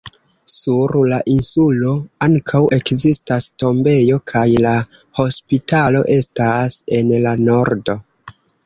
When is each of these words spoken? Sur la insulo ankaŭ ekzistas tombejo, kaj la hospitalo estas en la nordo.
Sur 0.51 0.93
la 1.11 1.19
insulo 1.33 1.91
ankaŭ 2.29 2.63
ekzistas 2.79 3.49
tombejo, 3.65 4.19
kaj 4.35 4.47
la 4.67 4.75
hospitalo 5.21 6.05
estas 6.19 6.83
en 7.01 7.19
la 7.29 7.41
nordo. 7.49 8.03